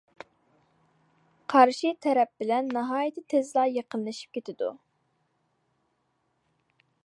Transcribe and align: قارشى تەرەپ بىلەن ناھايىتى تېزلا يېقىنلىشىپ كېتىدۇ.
قارشى 1.53 1.91
تەرەپ 2.05 2.31
بىلەن 2.43 2.73
ناھايىتى 2.77 3.23
تېزلا 3.35 3.67
يېقىنلىشىپ 3.75 4.35
كېتىدۇ. 4.39 4.73